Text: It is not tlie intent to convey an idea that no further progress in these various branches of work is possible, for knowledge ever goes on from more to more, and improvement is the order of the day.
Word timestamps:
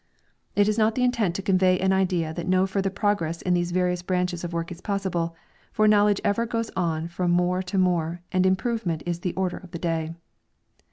It 0.55 0.67
is 0.67 0.79
not 0.79 0.95
tlie 0.95 1.03
intent 1.03 1.35
to 1.35 1.43
convey 1.43 1.77
an 1.77 1.93
idea 1.93 2.33
that 2.33 2.47
no 2.47 2.65
further 2.65 2.89
progress 2.89 3.39
in 3.43 3.53
these 3.53 3.71
various 3.71 4.01
branches 4.01 4.43
of 4.43 4.51
work 4.51 4.71
is 4.71 4.81
possible, 4.81 5.35
for 5.71 5.87
knowledge 5.87 6.19
ever 6.23 6.47
goes 6.47 6.71
on 6.75 7.07
from 7.07 7.29
more 7.29 7.61
to 7.61 7.77
more, 7.77 8.23
and 8.31 8.43
improvement 8.47 9.03
is 9.05 9.19
the 9.19 9.35
order 9.35 9.57
of 9.57 9.69
the 9.69 9.77
day. 9.77 10.15